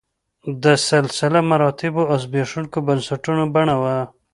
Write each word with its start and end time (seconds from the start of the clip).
د 0.63 0.65
سلسله 0.89 1.39
مراتبو 1.51 2.01
او 2.11 2.17
زبېښونکو 2.23 2.77
بنسټونو 2.87 3.43
بڼه 3.55 3.75
وه 3.81 3.95